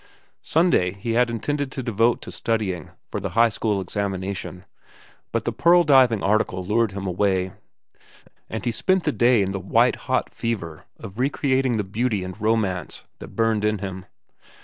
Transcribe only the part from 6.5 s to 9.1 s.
lured him away, and he spent